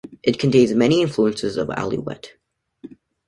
[0.23, 2.29] It contains many influences of Aluette.